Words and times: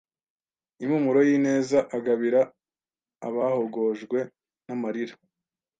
impumuro 0.83 1.19
y’ 1.27 1.31
ineza 1.37 1.79
agabira 1.97 2.41
abahogojwe 3.27 4.19
n’ 4.65 4.67
amarira 4.75 5.15